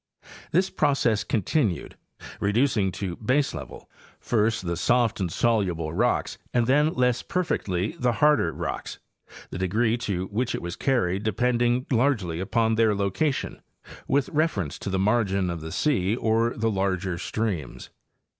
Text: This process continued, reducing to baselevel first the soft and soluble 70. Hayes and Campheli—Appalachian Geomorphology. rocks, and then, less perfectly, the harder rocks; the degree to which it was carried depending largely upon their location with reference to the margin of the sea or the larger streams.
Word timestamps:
This 0.51 0.71
process 0.71 1.23
continued, 1.23 1.95
reducing 2.39 2.91
to 2.93 3.17
baselevel 3.17 3.85
first 4.19 4.65
the 4.65 4.75
soft 4.75 5.19
and 5.19 5.31
soluble 5.31 5.91
70. 5.91 5.91
Hayes 5.91 5.91
and 5.91 5.93
Campheli—Appalachian 5.93 6.15
Geomorphology. 6.15 6.15
rocks, 6.15 6.37
and 6.55 6.67
then, 6.67 6.93
less 6.95 7.21
perfectly, 7.21 7.91
the 7.99 8.11
harder 8.13 8.51
rocks; 8.51 8.99
the 9.51 9.57
degree 9.59 9.97
to 9.97 10.25
which 10.31 10.55
it 10.55 10.61
was 10.63 10.75
carried 10.75 11.21
depending 11.21 11.85
largely 11.91 12.39
upon 12.39 12.73
their 12.73 12.95
location 12.95 13.61
with 14.07 14.29
reference 14.29 14.79
to 14.79 14.89
the 14.89 14.97
margin 14.97 15.51
of 15.51 15.61
the 15.61 15.71
sea 15.71 16.15
or 16.15 16.55
the 16.57 16.71
larger 16.71 17.19
streams. 17.19 17.91